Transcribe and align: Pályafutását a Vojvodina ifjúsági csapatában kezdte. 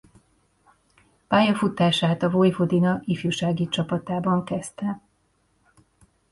Pályafutását 1.27 2.23
a 2.23 2.29
Vojvodina 2.29 3.01
ifjúsági 3.03 3.67
csapatában 3.69 4.43
kezdte. 4.45 5.01